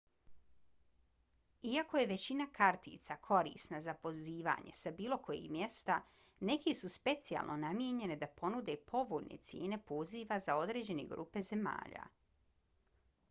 iako 1.71 1.99
je 1.99 2.05
većina 2.11 2.45
kartica 2.59 3.17
korisna 3.27 3.81
za 3.87 3.93
pozivanje 4.05 4.73
sa 4.79 4.93
bilo 5.01 5.17
kojeg 5.27 5.51
mjesta 5.57 5.97
neke 6.51 6.73
su 6.79 6.91
specijalno 6.95 7.57
namijenjene 7.65 8.17
da 8.25 8.31
ponude 8.41 8.77
povoljne 8.93 9.39
cijene 9.51 9.79
poziva 9.93 10.39
za 10.47 10.57
određene 10.65 11.05
grupe 11.13 11.45
zemalja 11.51 12.09